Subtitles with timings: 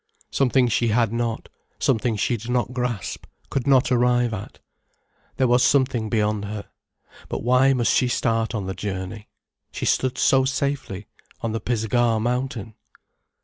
[0.31, 1.47] Something she had not,
[1.77, 4.57] something she did not grasp, could not arrive at.
[5.37, 6.65] There was something beyond her.
[7.29, 9.27] But why must she start on the journey?
[9.71, 11.05] She stood so safely
[11.41, 12.73] on the Pisgah mountain.